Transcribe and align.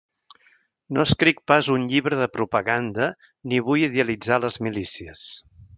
No 0.97 1.03
escric 1.07 1.43
pas 1.51 1.69
un 1.75 1.85
llibre 1.93 2.19
de 2.23 2.29
propaganda 2.39 3.13
ni 3.53 3.61
vull 3.69 3.87
idealitzar 3.91 4.45
les 4.49 4.63
milícies 4.69 5.29